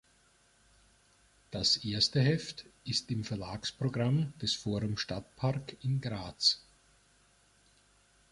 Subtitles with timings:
[1.51, 6.59] Das erste Heft ist im Verlagsprogramm des Forum Stadtpark in Graz.